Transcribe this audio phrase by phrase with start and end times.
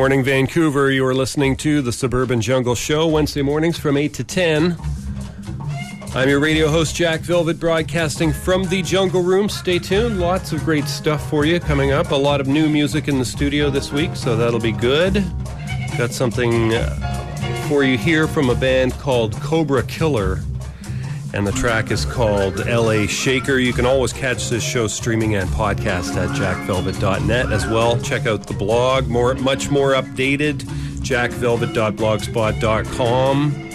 [0.00, 0.90] Morning, Vancouver.
[0.90, 4.74] You are listening to the Suburban Jungle Show Wednesday mornings from 8 to 10.
[6.14, 9.50] I'm your radio host, Jack Velvet, broadcasting from the Jungle Room.
[9.50, 10.18] Stay tuned.
[10.18, 12.12] Lots of great stuff for you coming up.
[12.12, 15.22] A lot of new music in the studio this week, so that'll be good.
[15.98, 20.40] Got something uh, for you here from a band called Cobra Killer
[21.32, 23.58] and the track is called LA Shaker.
[23.58, 28.00] You can always catch this show streaming and podcast at jackvelvet.net as well.
[28.00, 30.62] Check out the blog, more much more updated,
[31.00, 33.66] jackvelvet.blogspot.com.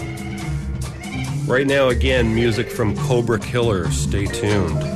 [1.47, 3.91] Right now, again, music from Cobra Killer.
[3.91, 4.95] Stay tuned.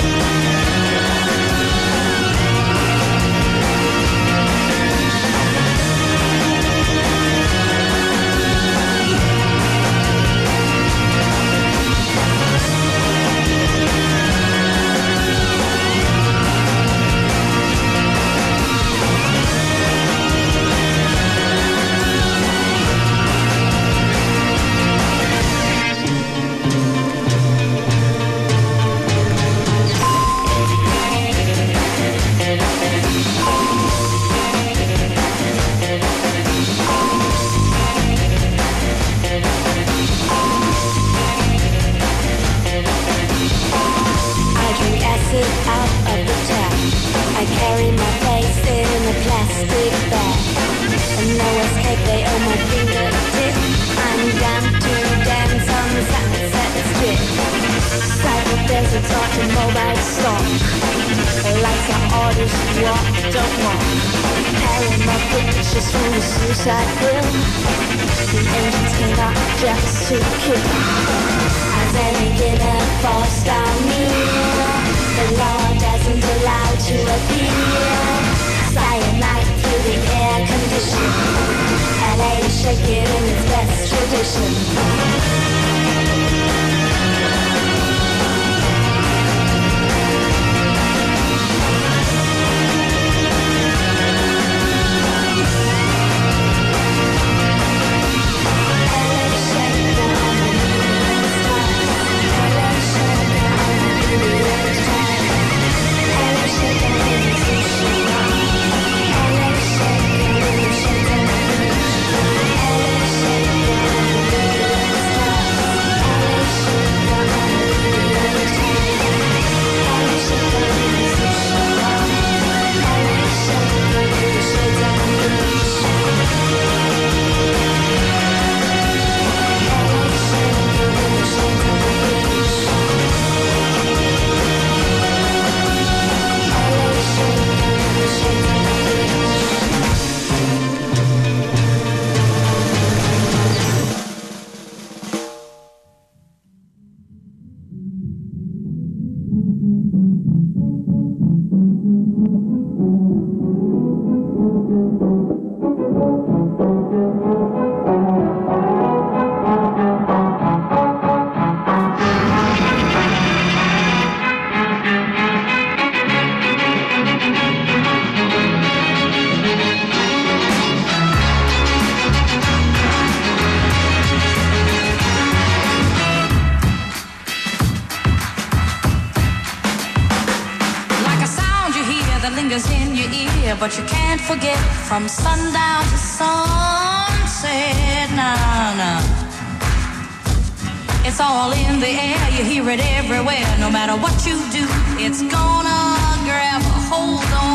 [193.21, 194.65] everywhere, no matter what you do,
[194.97, 197.50] it's gonna grab a hold on.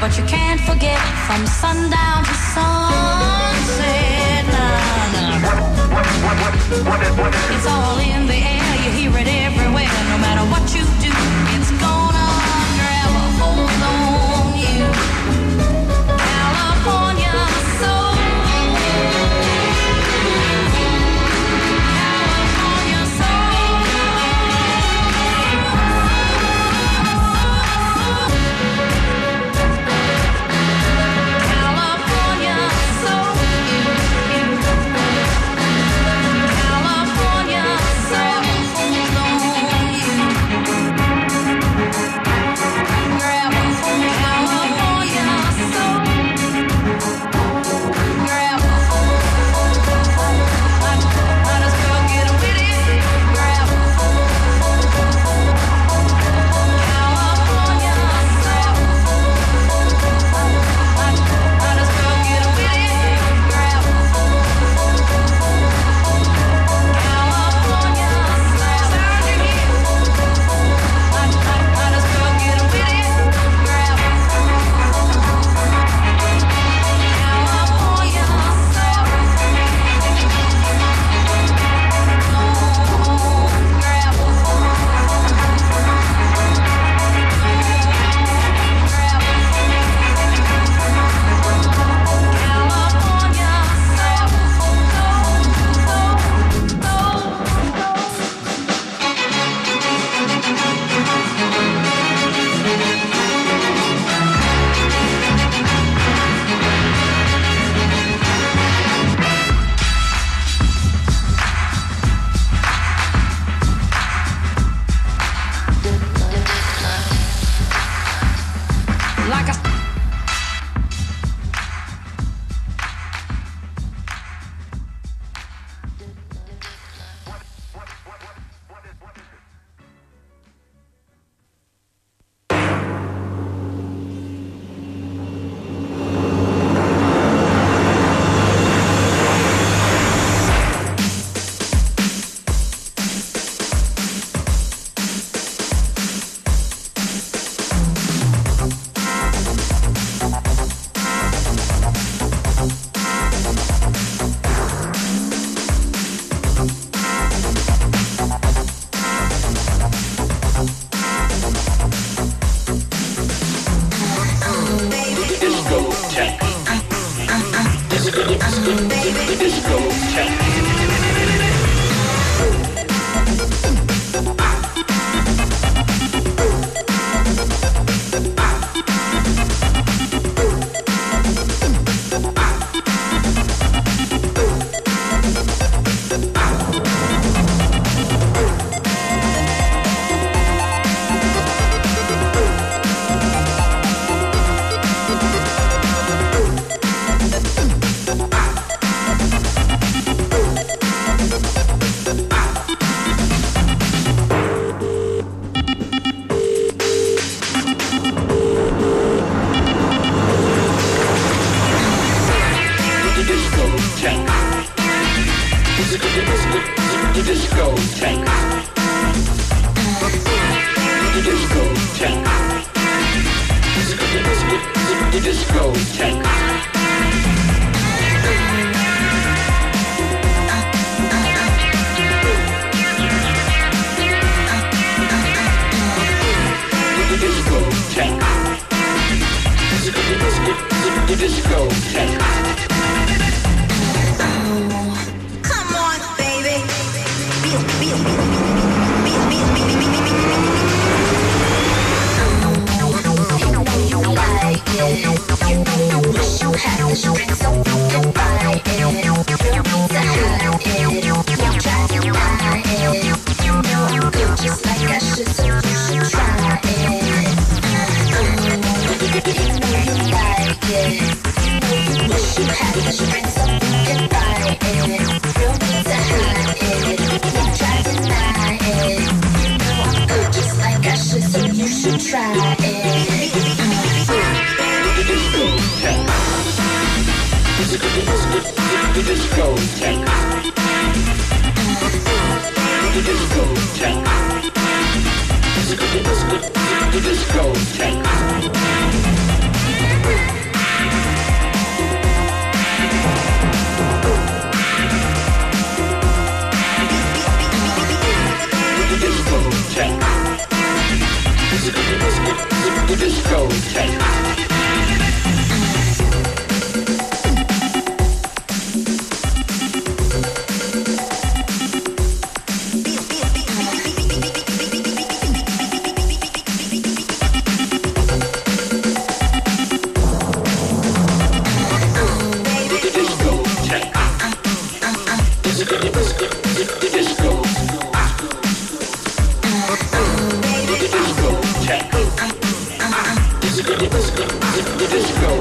[0.00, 4.44] but you can't forget from sundown to sunset.
[4.46, 5.36] Nah, nah.
[7.54, 10.99] It's all in the air, you hear it everywhere, no matter what you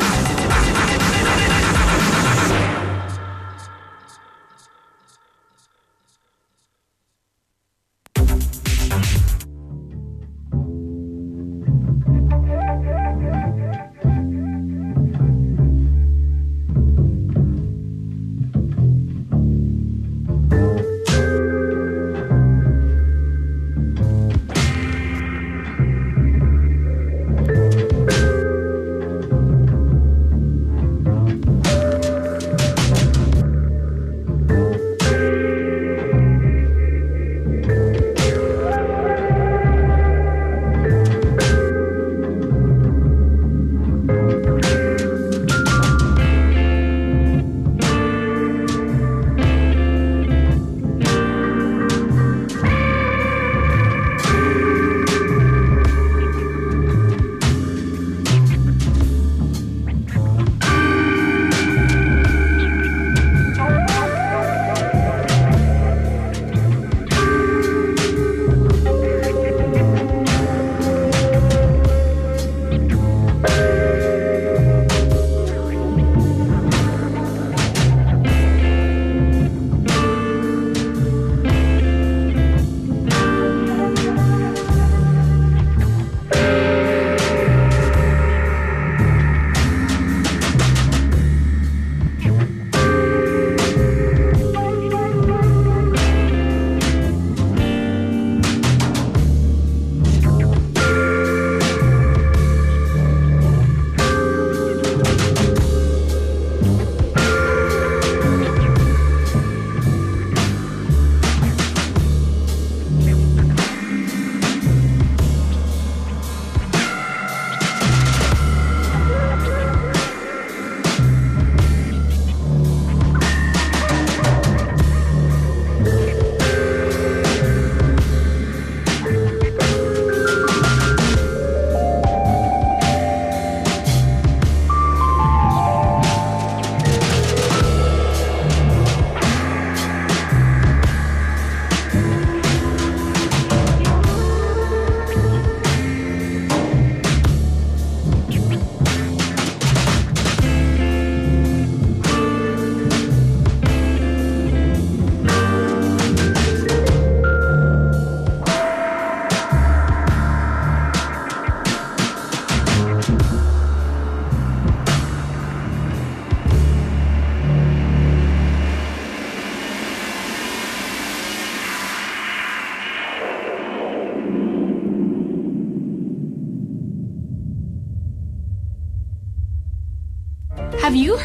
[0.02, 0.39] Have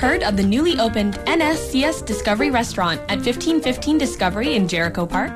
[0.04, 5.32] heard of the newly opened NSCS Discovery Restaurant at 1515 Discovery in Jericho Park?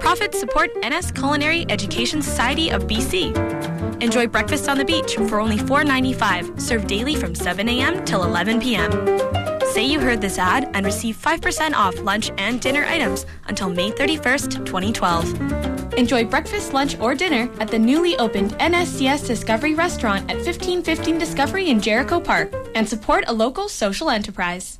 [0.00, 3.36] Profits support NS Culinary Education Society of BC.
[4.02, 8.02] Enjoy breakfast on the beach for only $4.95, served daily from 7 a.m.
[8.06, 8.90] till 11 p.m.
[9.72, 13.90] Say you heard this ad and receive 5% off lunch and dinner items until May
[13.90, 15.92] 31st, 2012.
[15.98, 21.68] Enjoy breakfast, lunch, or dinner at the newly opened NSCS Discovery Restaurant at 1515 Discovery
[21.68, 24.75] in Jericho Park and support a local social enterprise.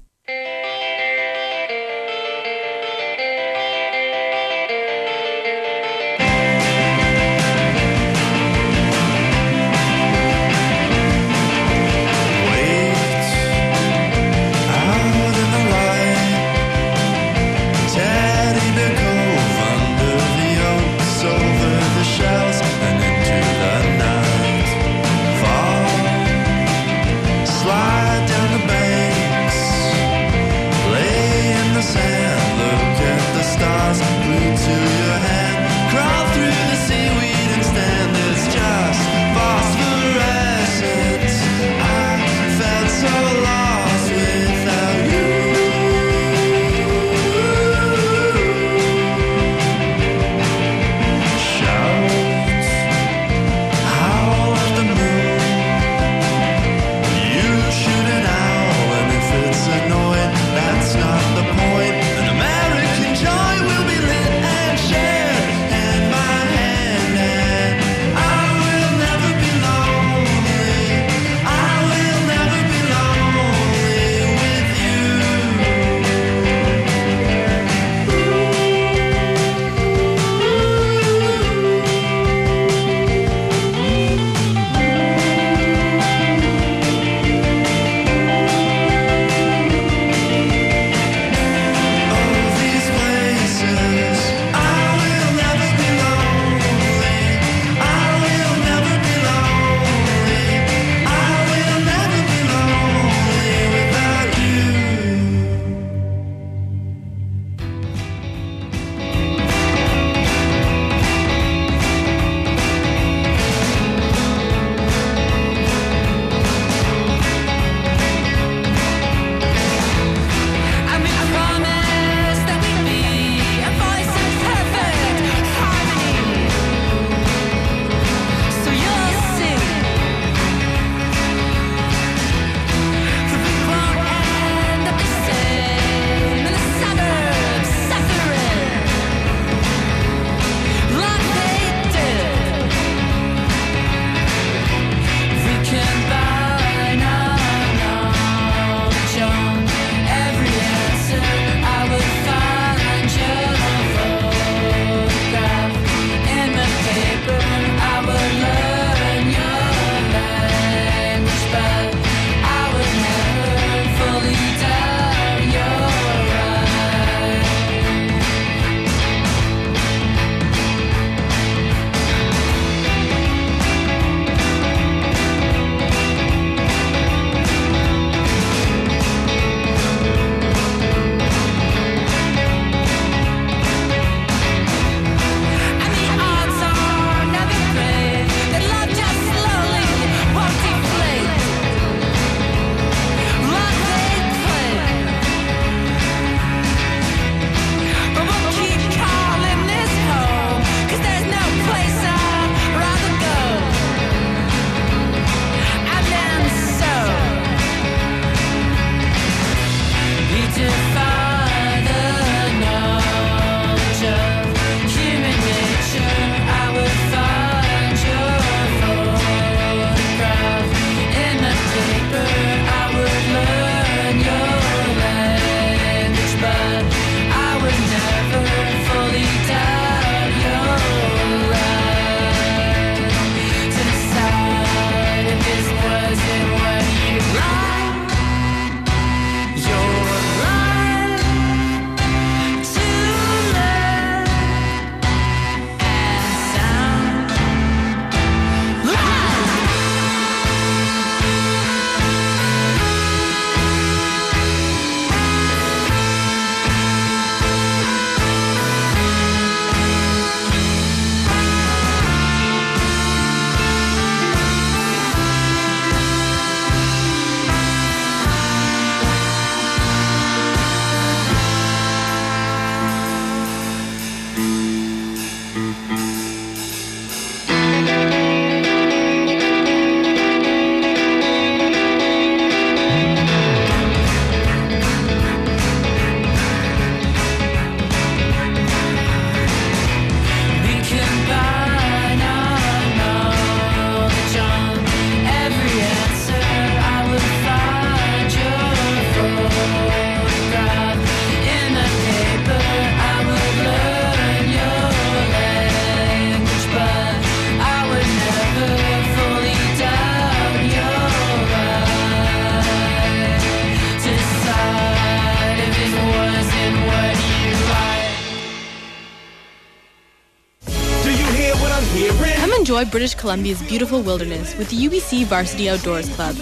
[322.97, 326.35] British Columbia's beautiful wilderness with the UBC Varsity Outdoors Club.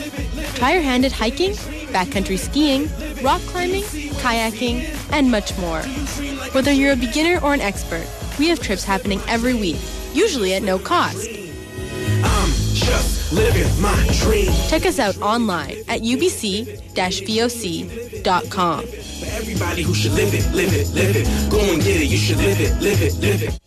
[0.55, 1.51] Try your hand at hiking,
[1.91, 2.89] backcountry skiing,
[3.25, 3.83] rock climbing,
[4.23, 5.83] kayaking, and much more.
[6.53, 8.07] Whether you're a beginner or an expert,
[8.39, 9.79] we have trips happening every week,
[10.13, 11.29] usually at no cost.
[11.29, 14.53] I'm just living my dream.
[14.69, 16.77] Check us out online at ubc-voc.com.
[18.87, 21.51] For everybody who should live it, live it, live it.
[21.51, 22.07] Go and get it.
[22.07, 23.59] You should live it, live it, live it.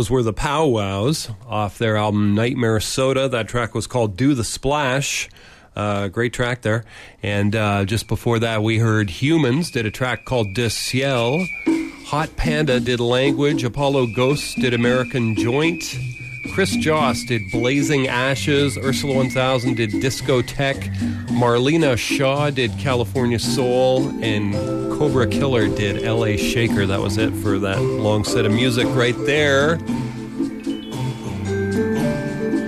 [0.00, 3.28] Those were the Powwows off their album Nightmare Soda.
[3.28, 5.28] That track was called Do the Splash.
[5.76, 6.86] Uh, great track there.
[7.22, 11.46] And uh, just before that, we heard Humans did a track called De Ciel.
[12.06, 13.62] Hot Panda did Language.
[13.62, 15.84] Apollo Ghosts did American Joint.
[16.48, 18.76] Chris Joss did Blazing Ashes.
[18.78, 20.92] Ursula 1000 did Discotheque.
[21.28, 24.08] Marlena Shaw did California Soul.
[24.22, 24.54] And
[24.98, 26.86] Cobra Killer did LA Shaker.
[26.86, 29.76] That was it for that long set of music right there.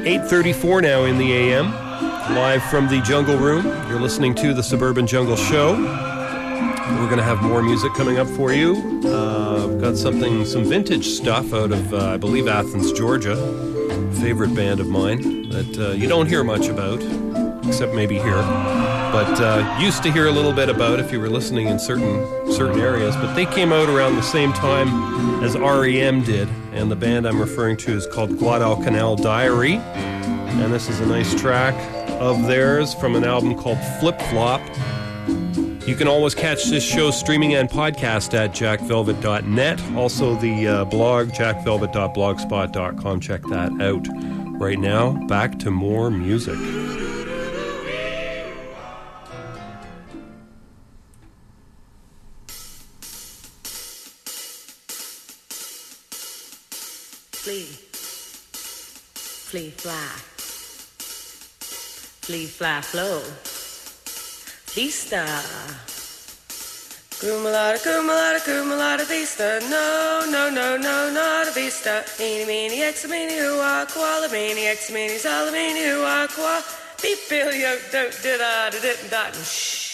[0.05, 1.73] 8.34 now in the AM.
[2.35, 3.67] Live from the Jungle Room.
[3.89, 6.12] You're listening to the Suburban Jungle Show.
[7.01, 9.01] We're going to have more music coming up for you.
[9.05, 13.37] Uh, got something, some vintage stuff out of, uh, I believe, Athens, Georgia.
[14.21, 17.03] Favorite band of mine that uh, you don't hear much about,
[17.67, 18.43] except maybe here.
[19.13, 22.53] But uh, used to hear a little bit about if you were listening in certain
[22.53, 23.15] certain areas.
[23.17, 27.41] But they came out around the same time as REM did, and the band I'm
[27.41, 29.75] referring to is called Guadalcanal Diary.
[29.75, 31.75] And this is a nice track
[32.21, 34.63] of theirs from an album called Flip Flop.
[35.87, 39.83] You can always catch this show streaming and podcast at jackvelvet.net.
[39.97, 43.19] Also, the uh, blog, jackvelvet.blogspot.com.
[43.19, 44.07] Check that out.
[44.61, 46.55] Right now, back to more music.
[57.33, 57.65] Flee.
[59.51, 59.93] Flee, fly.
[62.23, 63.52] Flee, fly, flow.
[64.73, 65.27] Flee star.
[67.21, 69.61] Kumalada, kumalada, kumalada vista.
[69.69, 72.03] No, no, no, no, not a vista.
[72.19, 76.65] Eeny, meeny, examini, hua, koala, meeny, examini, salamini, hua, kwa.
[77.03, 79.92] Beep, bill, yo, do, did, da, did, did, dot, shh.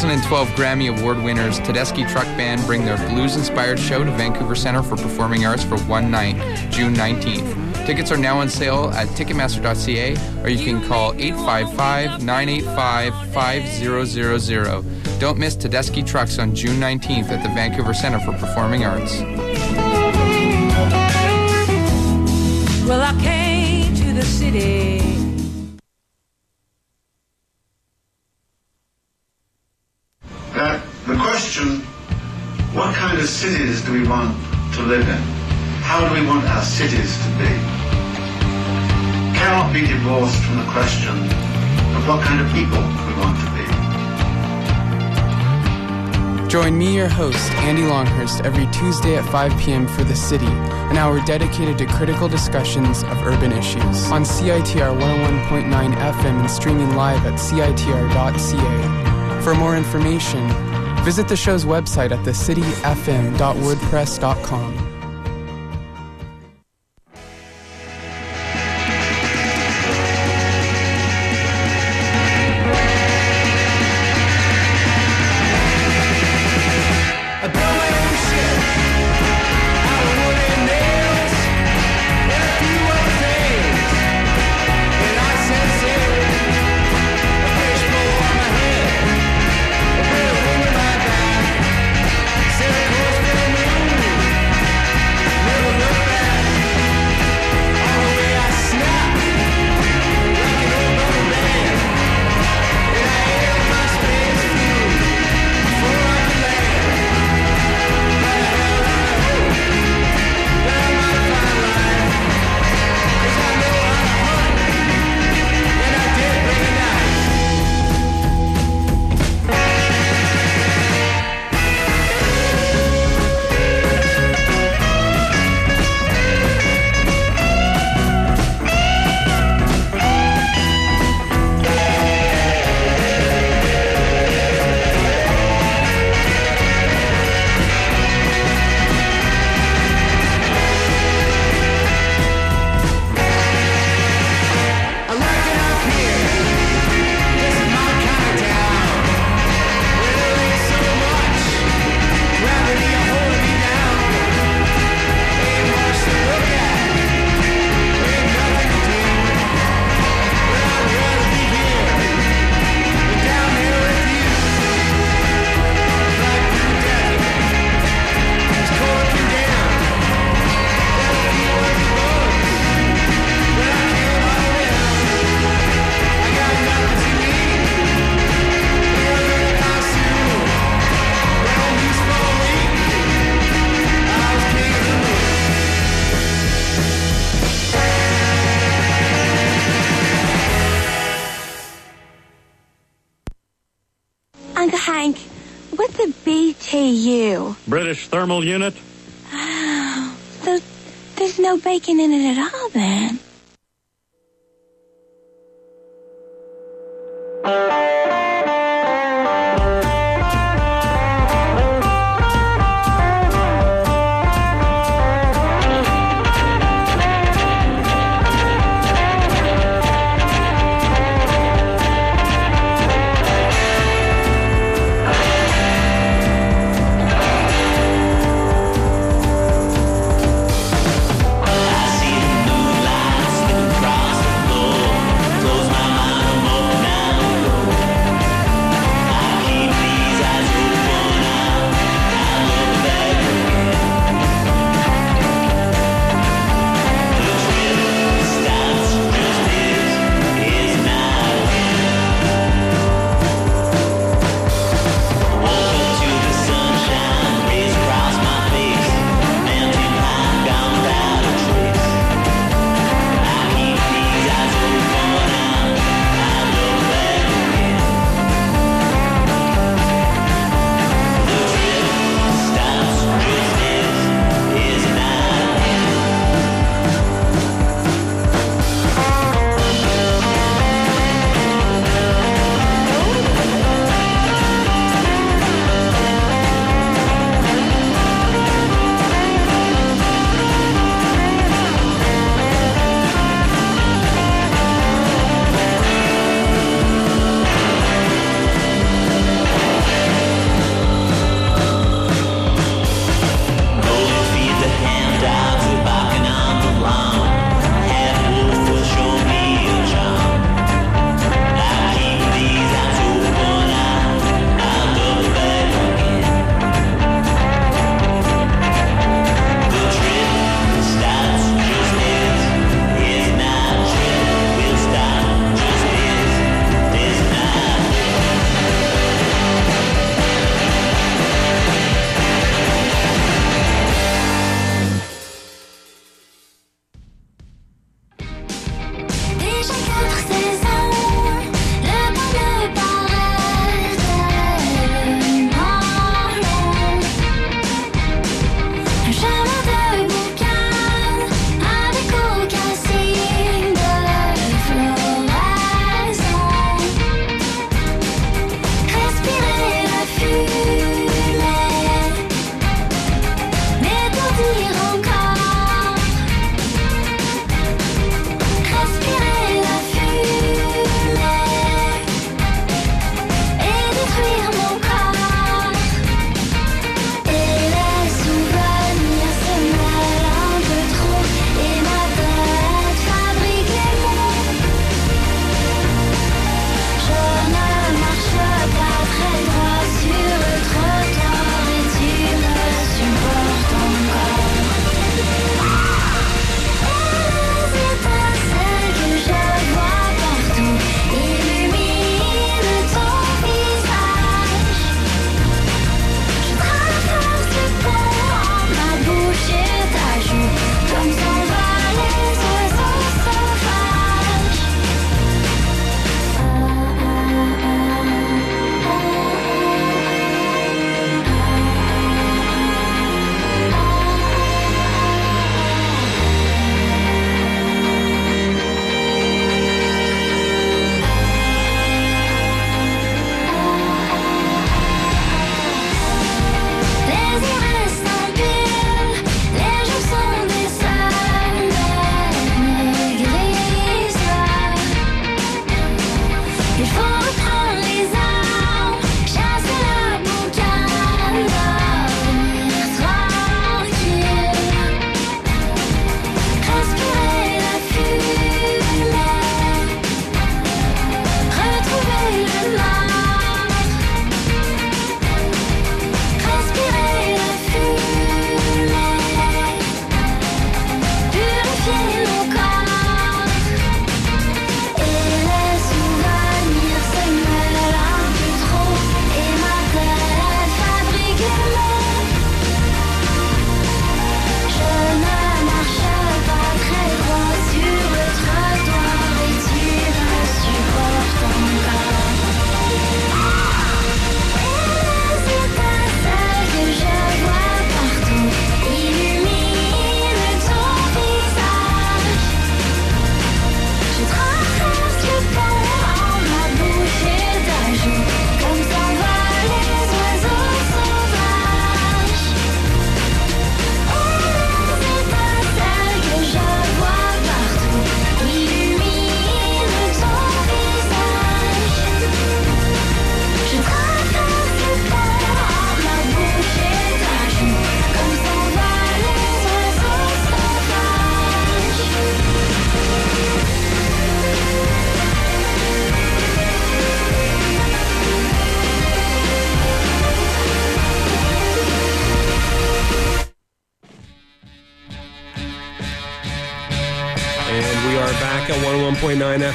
[0.00, 4.82] 2012 Grammy Award winners Tedeschi Truck Band bring their blues inspired show to Vancouver Centre
[4.82, 6.36] for Performing Arts for one night,
[6.70, 7.84] June 19th.
[7.84, 15.20] Tickets are now on sale at Ticketmaster.ca or you can call 855 985 5000.
[15.20, 19.20] Don't miss Tedeschi Trucks on June 19th at the Vancouver Centre for Performing Arts.
[22.88, 23.49] Well, I came
[33.90, 34.34] do we want
[34.72, 35.20] to live in?
[35.82, 37.48] How do we want our cities to be?
[39.34, 41.16] Cannot be divorced from the question
[41.96, 43.64] of what kind of people we want to be.
[46.48, 49.88] Join me, your host, Andy Longhurst, every Tuesday at 5 p.m.
[49.88, 55.94] for The City, an hour dedicated to critical discussions of urban issues on CITR 101.9
[55.94, 59.42] FM and streaming live at CITR.ca.
[59.42, 60.69] For more information,
[61.04, 64.79] visit the show's website at thecityfm.wordpress.com.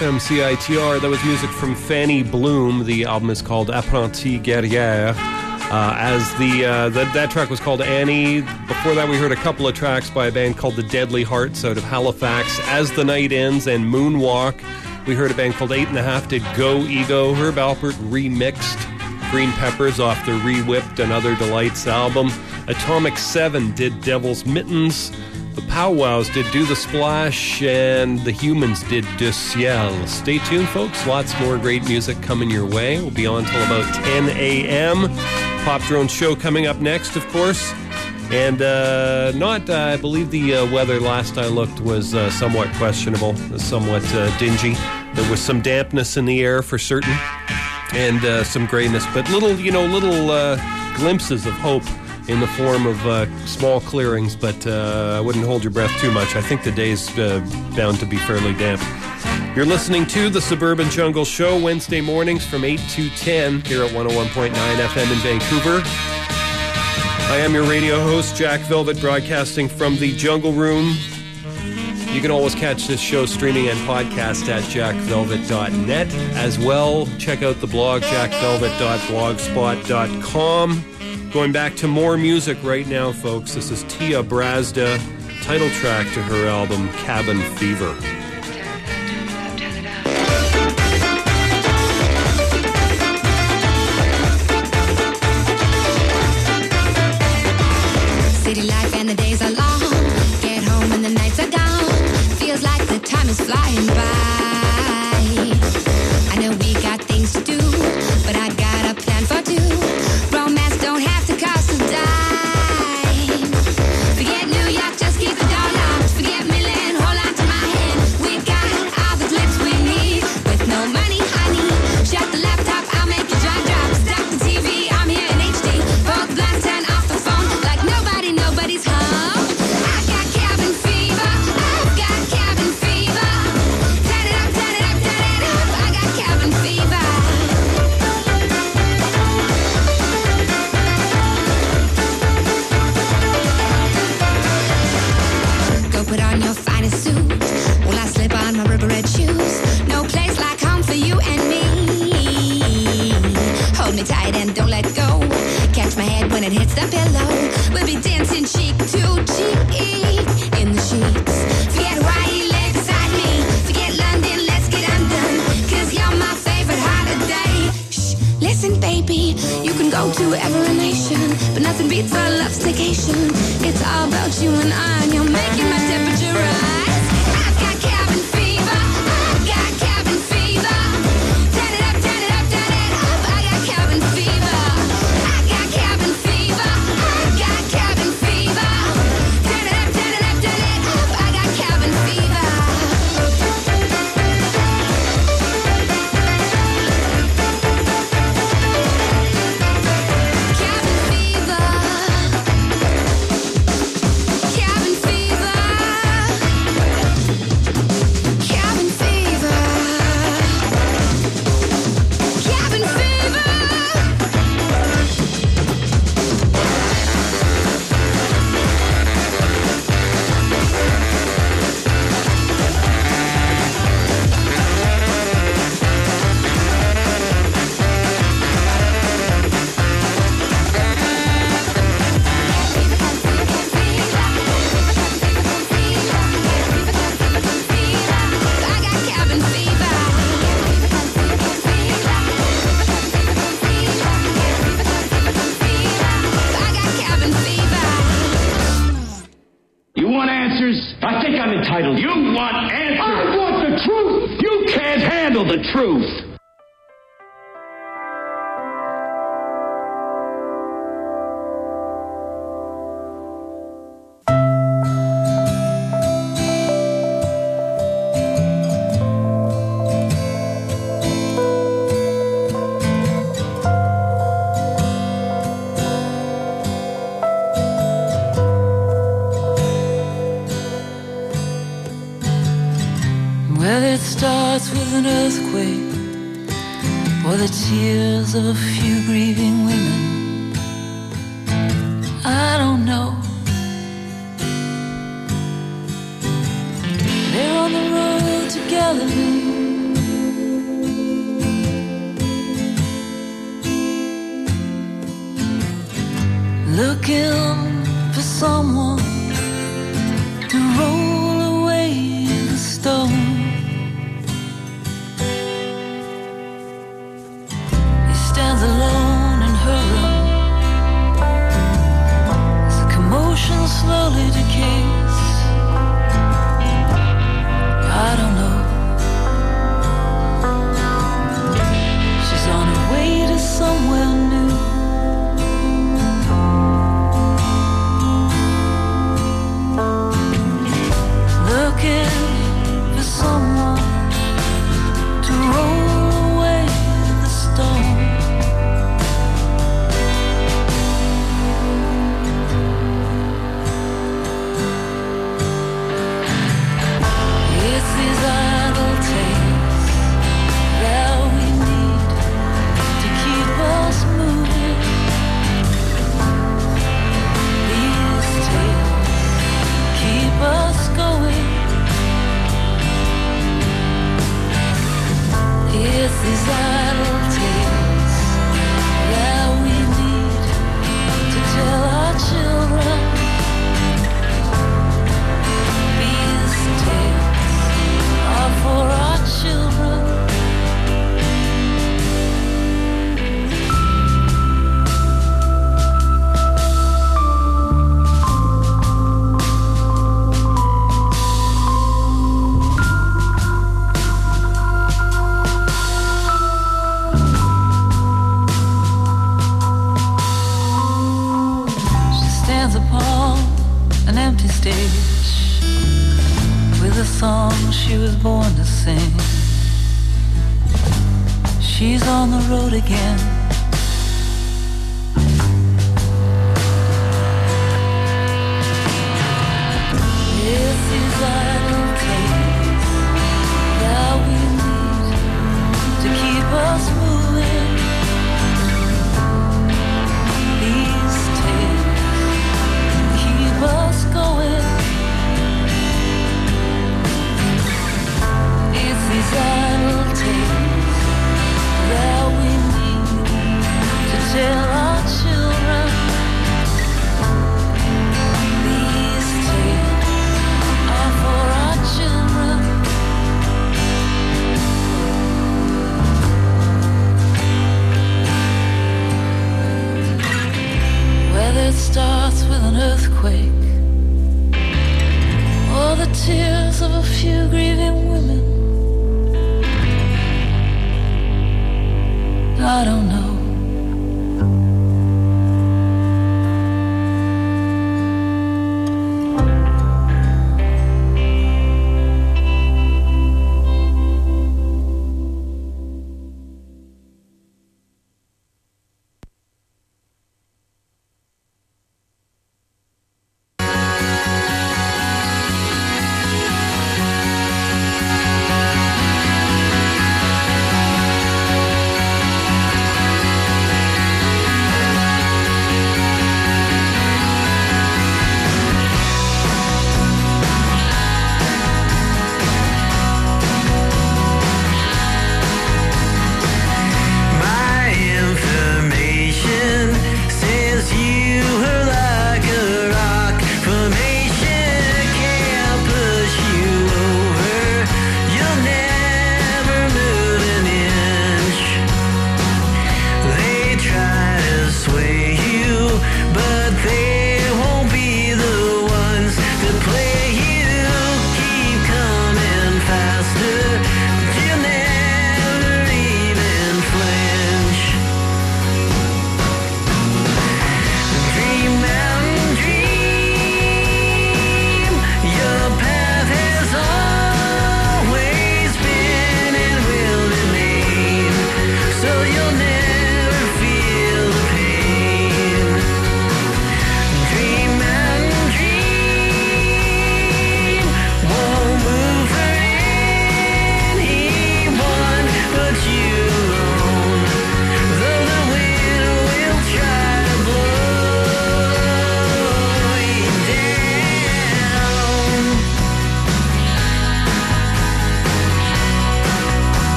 [0.00, 0.98] FM CITR.
[0.98, 2.86] That was music from Fanny Bloom.
[2.86, 5.14] The album is called Apprenti Guerrière.
[5.14, 8.40] Uh, as the, uh, that that track was called Annie.
[8.40, 11.66] Before that, we heard a couple of tracks by a band called the Deadly Hearts
[11.66, 12.58] out of Halifax.
[12.62, 14.58] As the Night Ends and Moonwalk.
[15.06, 17.34] We heard a band called Eight and a Half did Go Ego.
[17.34, 18.80] Herb Alpert remixed
[19.30, 22.30] Green Peppers off the Re-Whipped and Other Delights album.
[22.68, 25.12] Atomic Seven did Devil's Mittens.
[25.54, 30.06] The Powwows did Do the Splash, and the Humans did De Ciel.
[30.06, 31.04] Stay tuned, folks.
[31.08, 33.00] Lots more great music coming your way.
[33.00, 35.08] We'll be on till about 10 a.m.
[35.64, 37.72] Pop Drone Show coming up next, of course.
[38.30, 42.72] And uh, not, uh, I believe the uh, weather last I looked was uh, somewhat
[42.74, 44.74] questionable, somewhat uh, dingy.
[45.14, 47.16] There was some dampness in the air for certain,
[47.92, 50.56] and uh, some grayness, but little, you know, little
[50.94, 51.82] glimpses of hope
[52.30, 54.36] in the form of uh, small clearings.
[54.36, 56.36] But uh, I wouldn't hold your breath too much.
[56.36, 57.40] I think the day's uh,
[57.76, 58.80] bound to be fairly damp.
[59.56, 63.90] You're listening to the Suburban Jungle Show Wednesday mornings from 8 to 10 here at
[63.90, 65.82] 101.9 FM in Vancouver.
[65.84, 70.94] I am your radio host, Jack Velvet, broadcasting from the Jungle Room.
[72.12, 76.14] You can always catch this show streaming and podcast at jackvelvet.net.
[76.34, 80.99] As well, check out the blog, jackvelvet.blogspot.com.
[81.32, 83.54] Going back to more music right now, folks.
[83.54, 84.98] This is Tia Brazda,
[85.44, 87.94] title track to her album, Cabin Fever.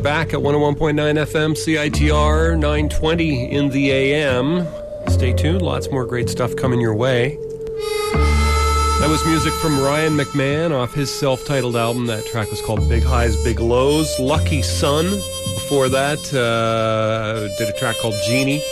[0.00, 4.66] Back at 101.9 FM, CITR 920 in the AM.
[5.08, 7.36] Stay tuned, lots more great stuff coming your way.
[9.00, 12.06] That was music from Ryan McMahon off his self titled album.
[12.06, 14.18] That track was called Big Highs, Big Lows.
[14.18, 15.06] Lucky Sun.
[15.54, 18.62] Before that, uh, did a track called Genie.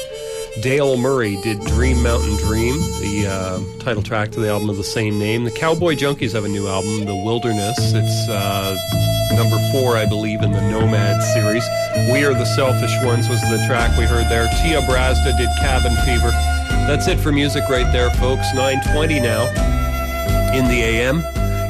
[0.62, 4.84] Dale Murray did Dream Mountain Dream, the uh, title track to the album of the
[4.84, 5.44] same name.
[5.44, 7.78] The Cowboy Junkies have a new album, The Wilderness.
[7.78, 8.76] It's uh,
[9.34, 11.64] number four, I believe, in the Nomad series.
[12.12, 14.48] We Are the Selfish Ones was the track we heard there.
[14.62, 16.30] Tia Brazda did Cabin Fever.
[16.86, 18.46] That's it for music right there, folks.
[18.54, 19.44] 920 now
[20.54, 21.22] in the AM.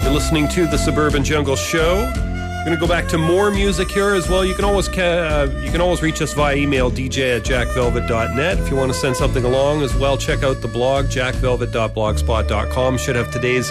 [0.03, 1.97] You're listening to the Suburban Jungle Show.
[2.05, 4.45] We're going to go back to more music here as well.
[4.45, 8.59] You can always uh, you can always reach us via email, dj at jackvelvet.net.
[8.59, 12.99] If you want to send something along as well, check out the blog, jackvelvet.blogspot.com.
[12.99, 13.71] Should have today's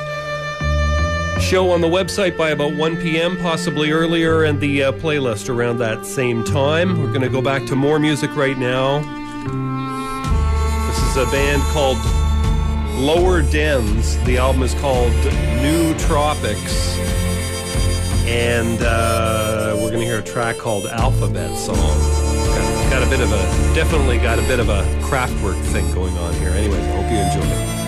[1.39, 5.77] show on the website by about 1 p.m., possibly earlier, and the uh, playlist around
[5.77, 6.99] that same time.
[6.99, 8.99] We're going to go back to more music right now.
[10.88, 11.97] This is a band called
[12.99, 14.18] Lower Dens.
[14.26, 15.11] The album is called
[15.61, 16.97] Nootropics.
[18.27, 21.76] And uh, we're going to hear a track called Alphabet Song.
[21.76, 26.18] Got, got a bit of a, definitely got a bit of a Kraftwerk thing going
[26.18, 26.49] on here.
[26.49, 27.86] Anyways, I hope you enjoy it.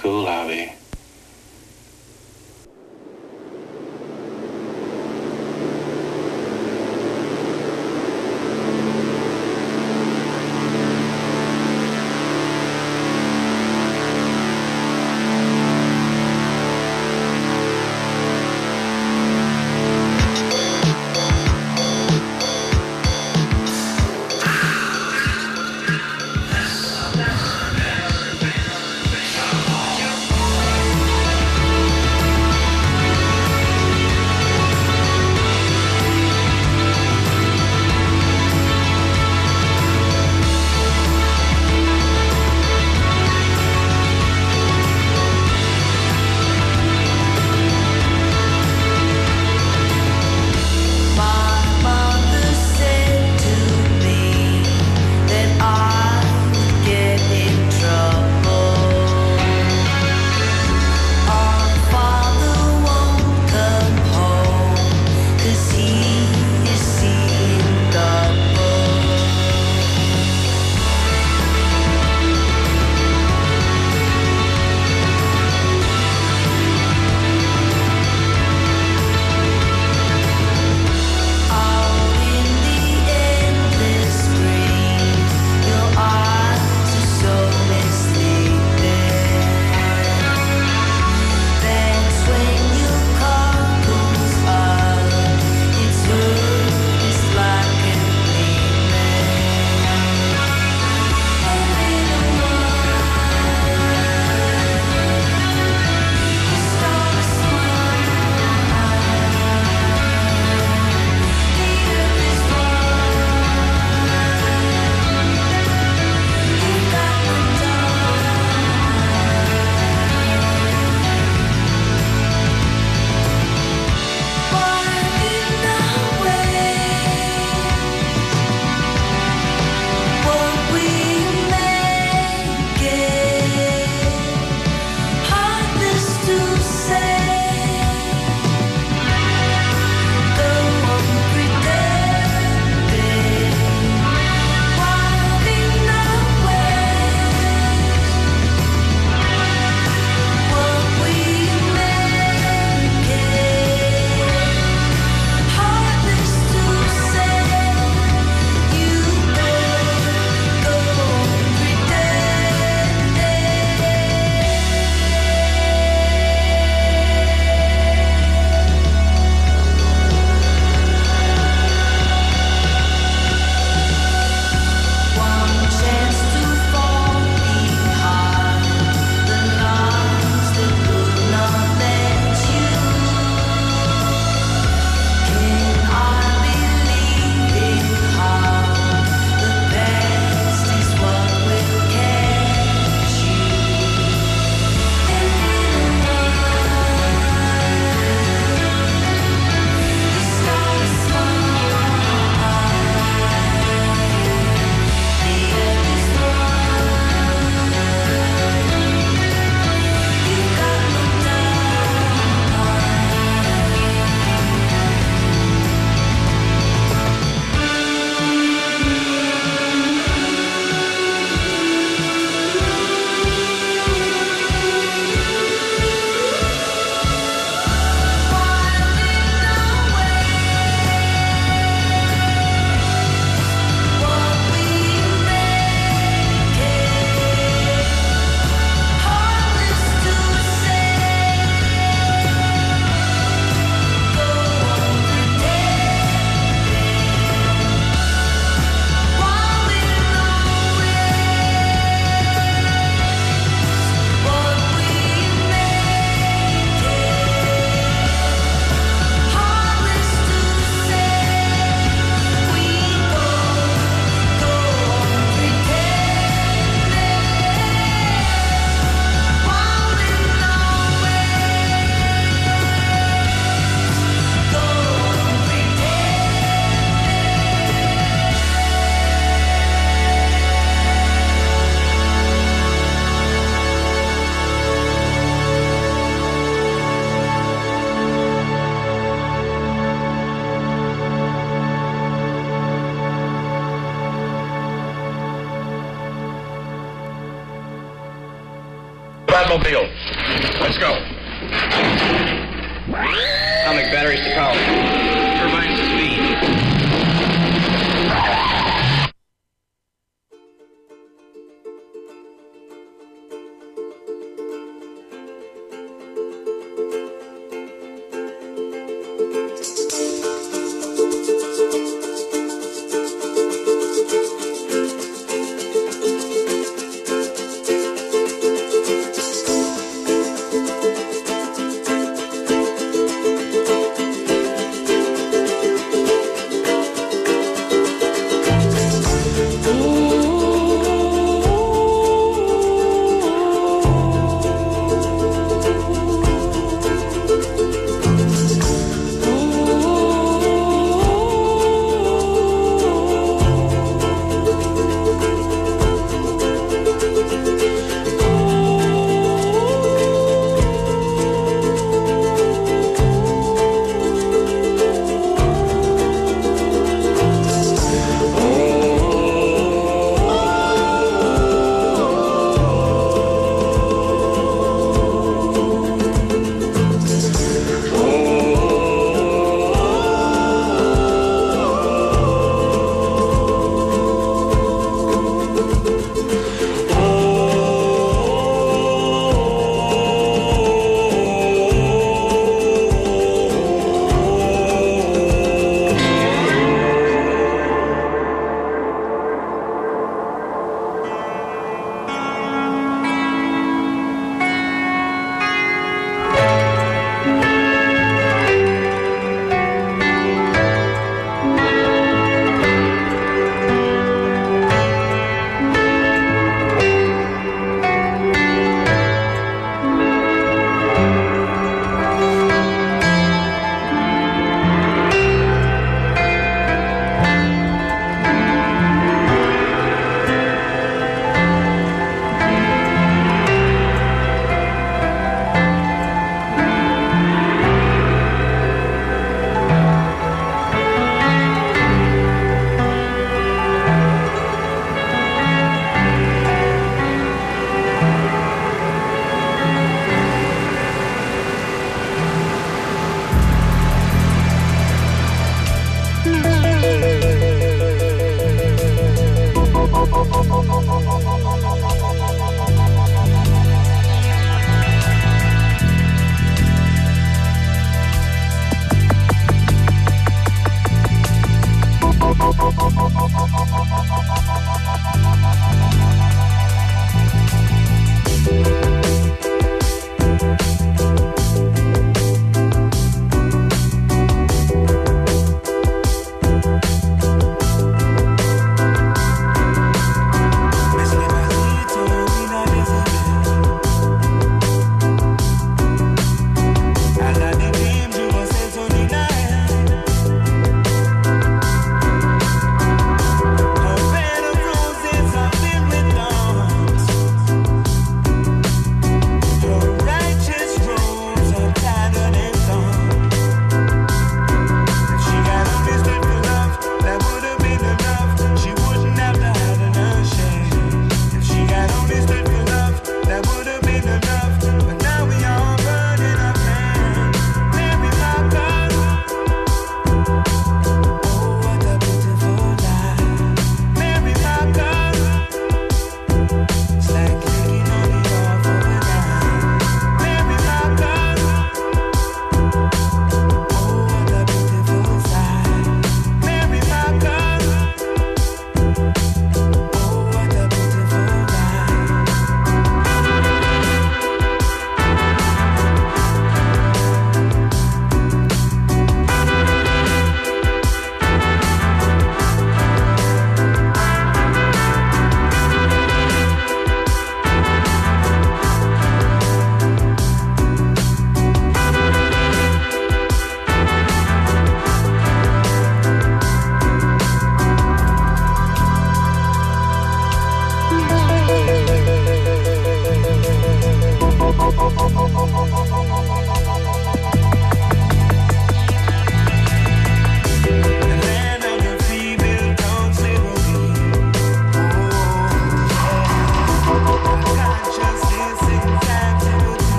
[0.00, 0.87] cool, Abby.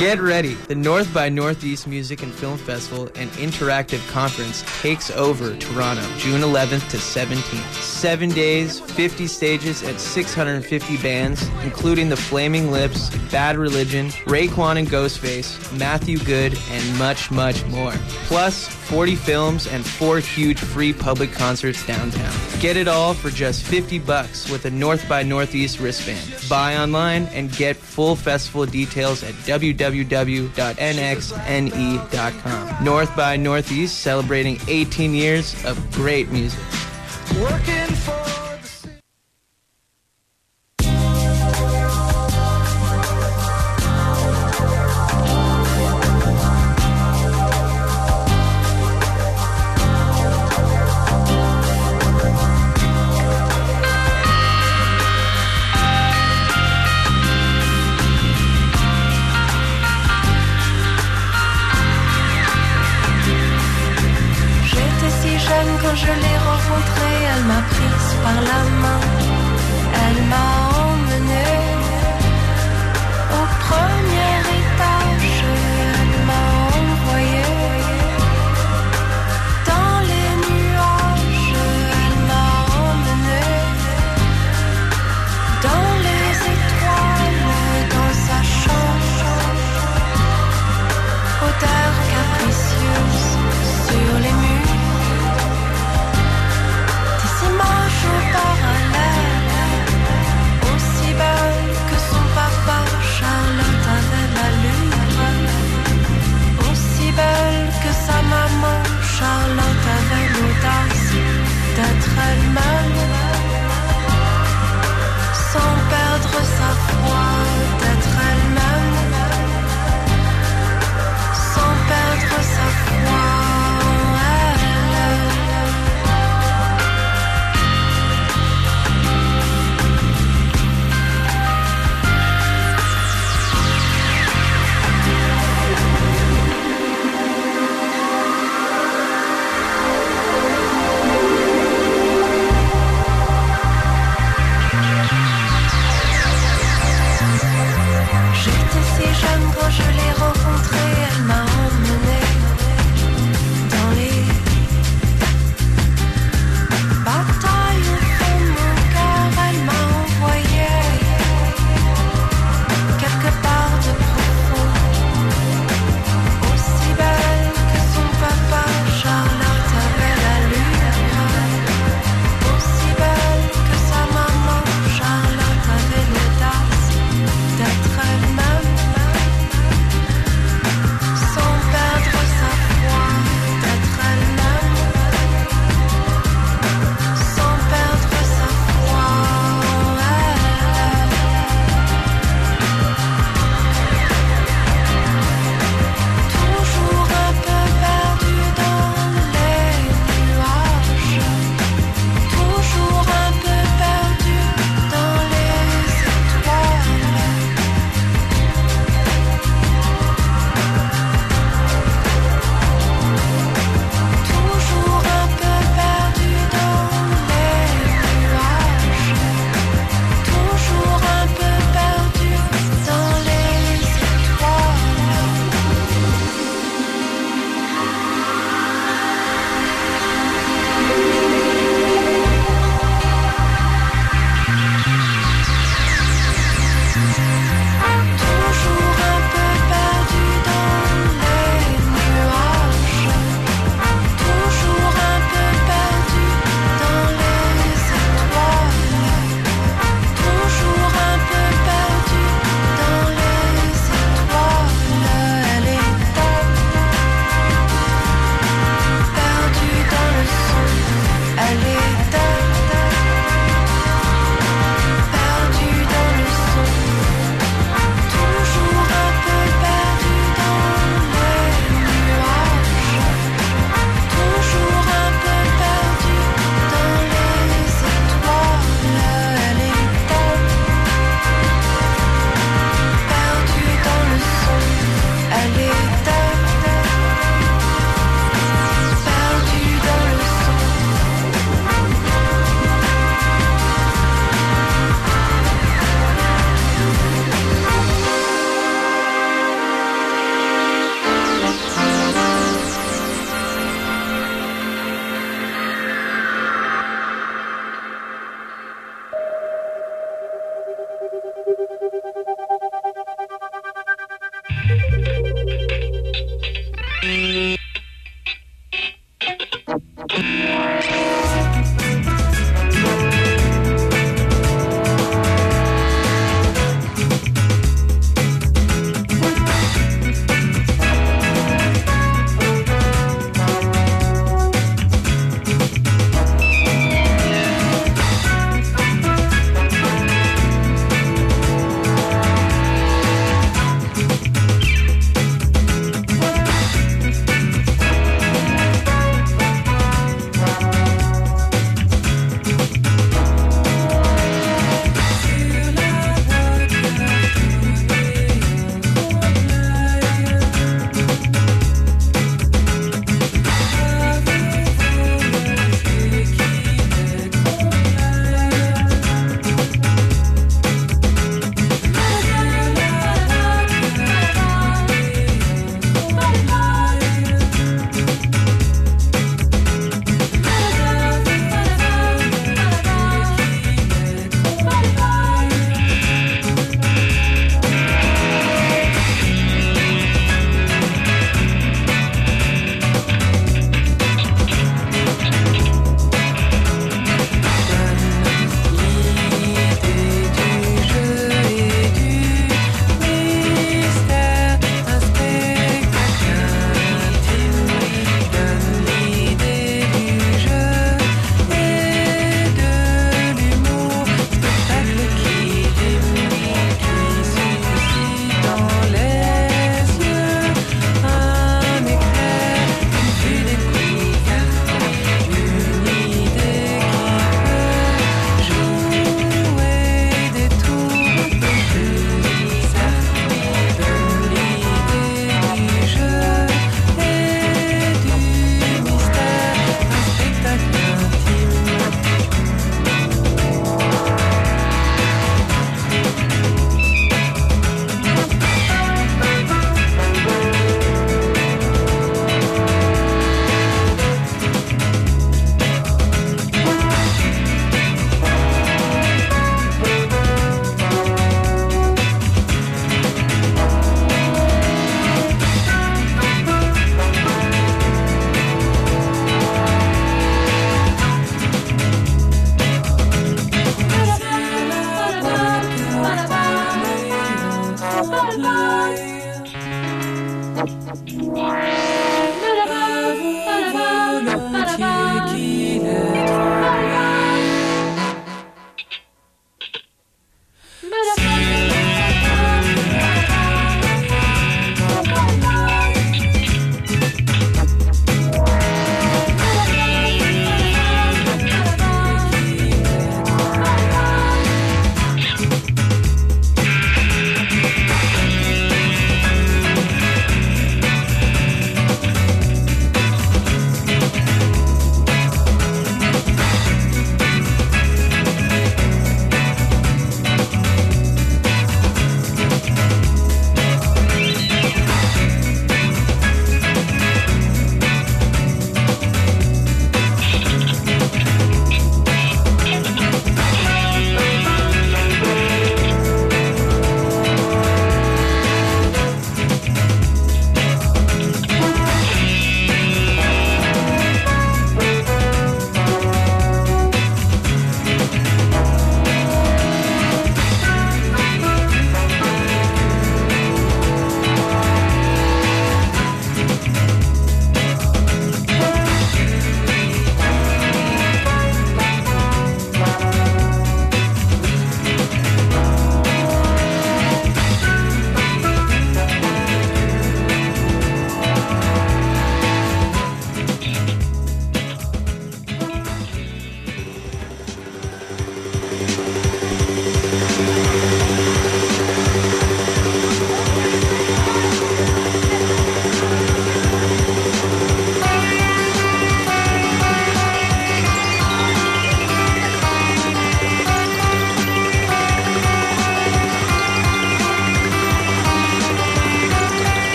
[0.00, 0.54] Get ready.
[0.54, 6.40] The North by Northeast Music and Film Festival and Interactive Conference takes over Toronto, June
[6.40, 7.82] 11th to 17th.
[7.82, 14.88] Seven days, 50 stages, and 650 bands, including The Flaming Lips, Bad Religion, Raekwon and
[14.88, 17.92] Ghostface, Matthew Good, and much, much more.
[18.24, 22.32] Plus, 40 films and four huge free public concerts downtown.
[22.58, 26.48] Get it all for just 50 bucks with a North by Northeast wristband.
[26.48, 30.48] Buy online and get full festival details at www.nxne.com.
[32.82, 36.58] North by Northeast celebrating 18 years of great music.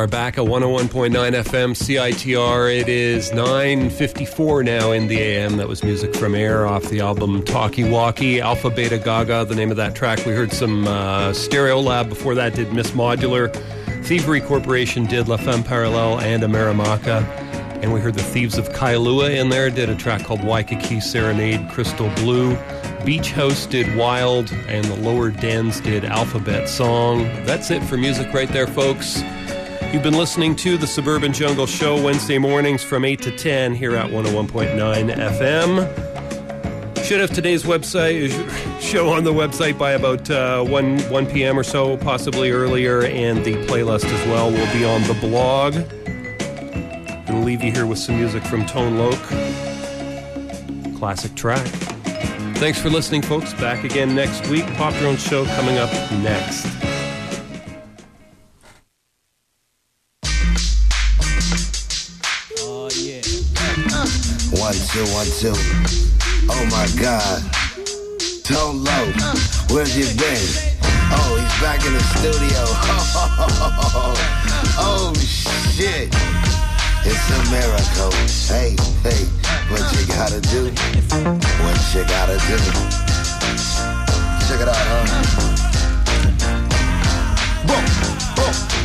[0.00, 2.80] Are back at 101.9 FM CITR.
[2.80, 5.58] It is 9.54 now in the AM.
[5.58, 8.40] That was music from Air off the album Talkie Walkie.
[8.40, 10.24] Alpha Beta Gaga, the name of that track.
[10.24, 13.54] We heard some uh, Stereolab before that did Miss Modular.
[14.06, 17.22] Thievery Corporation did La Femme Parallel and Amerimacka.
[17.82, 21.68] And we heard the Thieves of Kailua in there, did a track called Waikiki Serenade,
[21.70, 22.56] Crystal Blue.
[23.04, 27.24] Beach House did Wild, and the Lower Dens did Alphabet Song.
[27.44, 29.22] That's it for music right there, folks.
[29.92, 33.96] You've been listening to the Suburban Jungle Show Wednesday mornings from 8 to 10 here
[33.96, 37.04] at 101.9 FM.
[37.04, 38.30] Should have today's website
[38.80, 41.58] show on the website by about uh, 1, 1 p.m.
[41.58, 45.74] or so, possibly earlier, and the playlist as well will be on the blog.
[47.26, 49.20] Gonna leave you here with some music from Tone Loc.
[51.00, 51.66] Classic track.
[52.58, 53.54] Thanks for listening, folks.
[53.54, 54.66] Back again next week.
[54.76, 56.79] Pop Your Own Show coming up next.
[64.92, 65.54] Two, one, two.
[66.50, 67.38] Oh my God.
[68.42, 69.14] Tone Loc.
[69.70, 70.42] where's you been?
[71.14, 72.58] Oh, he's back in the studio.
[74.82, 76.08] oh shit.
[77.06, 78.10] It's a miracle.
[78.50, 78.74] Hey,
[79.06, 79.22] hey,
[79.70, 80.72] what you gotta do?
[81.62, 82.58] What you gotta do?
[84.48, 85.06] Check it out, huh?
[87.64, 87.84] Boom,
[88.34, 88.79] boom.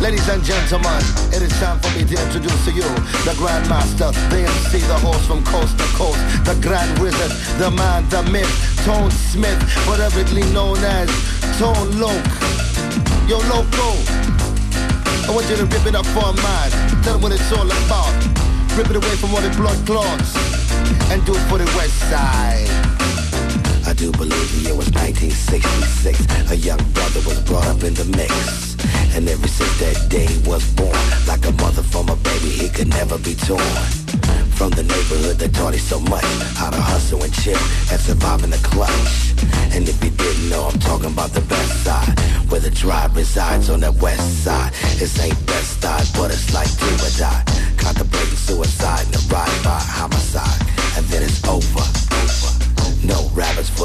[0.00, 1.02] Ladies and gentlemen,
[1.34, 2.86] it is time for me to introduce to you
[3.26, 8.08] the Grandmaster, the MC, the horse from coast to coast, the Grand Wizard, the man,
[8.08, 8.46] the myth,
[8.84, 9.58] Tone Smith,
[9.90, 11.10] whateverly known as
[11.58, 12.14] Tone Loc.
[13.26, 13.98] Yo, Loco,
[15.26, 16.70] I want you to rip it up for a man.
[17.02, 18.14] Tell them what it's all about.
[18.78, 20.36] Rip it away from all the blood clots
[21.10, 23.27] and do it for the West Side.
[23.98, 26.22] Do believe the year was 1966.
[26.52, 28.30] A young brother was brought up in the mix.
[29.18, 30.94] And ever since that day he was born,
[31.26, 33.58] like a mother from a baby, he could never be torn.
[34.54, 36.22] From the neighborhood that taught him so much,
[36.54, 37.58] how to hustle and chill
[37.90, 39.34] and survive in the clutch.
[39.74, 42.14] And if you didn't know, I'm talking about the best side,
[42.50, 44.72] where the drive resides on the west side.
[45.02, 47.42] It ain't best side, but it's like do or die.
[47.76, 49.17] Contemplating suicide and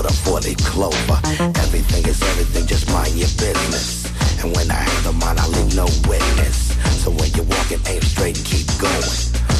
[0.03, 1.19] for the four-leaf clover.
[1.59, 4.05] Everything is everything, just mind your business.
[4.43, 6.75] And when I have the mind, I leave no witness.
[7.03, 9.15] So when you're walking, aim straight and keep going.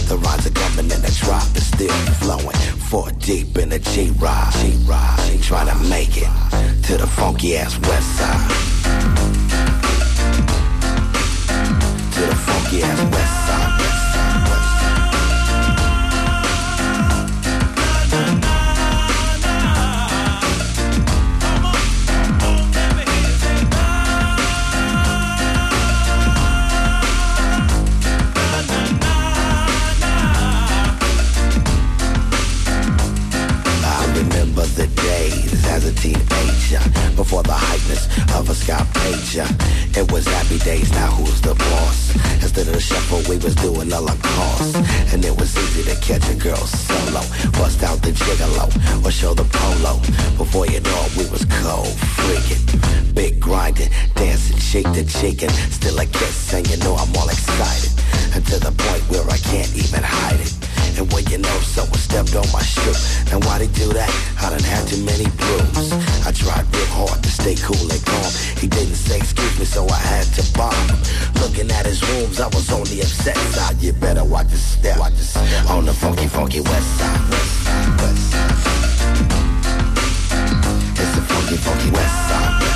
[0.08, 2.58] The rhymes are coming and the drop is still flowing.
[2.90, 4.54] Four deep in the G-Ride.
[4.60, 5.42] G-Ride.
[5.42, 6.30] Trying to make it
[6.88, 8.50] to the funky ass west side.
[12.16, 13.43] To the funky ass west side.
[39.96, 42.16] It was happy days, now who's the boss?
[42.42, 44.76] Instead of the shuffle, we was doing a la cost.
[45.14, 47.22] And it was easy to catch a girl solo,
[47.54, 48.66] bust out the gigolo,
[49.06, 50.00] or show the polo.
[50.36, 55.50] Before you know it, we was cold, freaking, big grinding, dancing, shake the chicken.
[55.70, 57.94] Still a kiss, and you know I'm all excited.
[58.34, 60.63] And to the point where I can't even hide it.
[60.98, 62.96] And when you know someone stepped on my shoe
[63.32, 64.10] And why they do that?
[64.42, 65.94] I done had too many brews
[66.26, 68.32] I tried real hard to stay cool and calm.
[68.58, 70.88] He didn't say excuse me so I had to bomb
[71.42, 73.82] Looking at his rooms I was on the upset side.
[73.82, 75.70] You better watch your step, watch step.
[75.70, 78.52] On the funky funky west side, west side, west side.
[81.02, 82.73] It's the funky funky west side,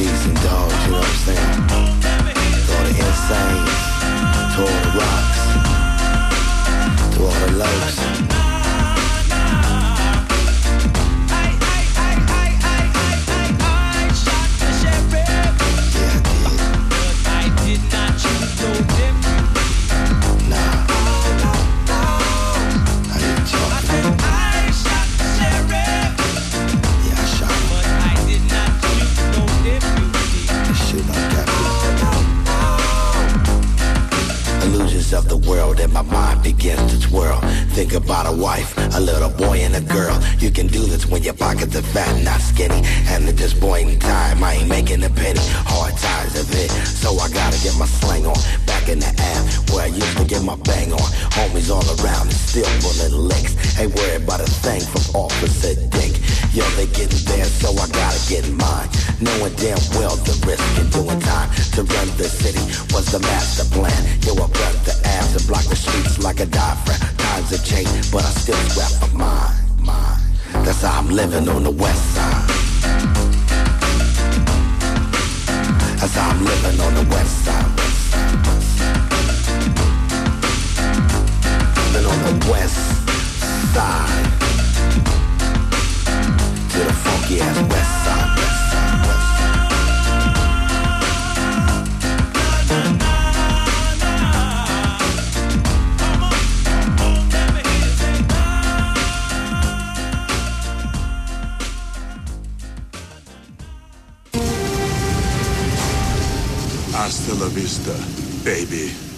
[0.00, 1.68] The and dogs, you know what I'm saying?
[1.68, 3.80] To all the insanes,
[4.54, 5.40] to all the rocks,
[7.16, 8.29] to all the lows.
[35.50, 37.40] World and my mind begins to twirl.
[37.76, 41.22] Think about a wife, a little boy and a girl, you can do this when
[41.22, 42.80] your pockets are fat, not skinny.
[43.12, 45.40] And at this point in time, I ain't making a penny.
[45.72, 48.36] Hard times have hit, so I gotta get my slang on.
[48.64, 51.08] Back in the app, where I used to get my bang on.
[51.36, 53.52] Homies all around and still pulling licks.
[53.78, 56.16] Ain't worried about a thing from Officer Dick.
[56.56, 58.88] Yo, they getting there, so I gotta get mine.
[59.20, 62.64] Knowing damn well the risk in doing time to run the city
[62.94, 64.00] was the master plan.
[64.24, 67.00] Yo, I run the abs and block the streets like a diaphragm.
[67.16, 69.54] Times have changed, but I still scrap for mine.
[69.78, 70.18] mine.
[70.64, 72.59] That's how I'm living on the west side.
[76.12, 77.66] How I'm living on the west side.
[81.92, 82.76] Living on the west
[83.74, 84.24] side.
[86.70, 87.70] To the funky ass.
[87.70, 87.99] West
[107.60, 107.92] vista,
[108.42, 109.09] baby.